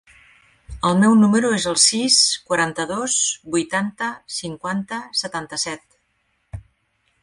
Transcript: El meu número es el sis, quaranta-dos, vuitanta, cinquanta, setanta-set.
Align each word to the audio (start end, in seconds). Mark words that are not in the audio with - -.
El 0.91 0.95
meu 1.03 1.11
número 1.23 1.51
es 1.57 1.67
el 1.73 1.77
sis, 1.83 2.17
quaranta-dos, 2.49 3.19
vuitanta, 3.57 4.11
cinquanta, 4.41 5.03
setanta-set. 5.25 6.63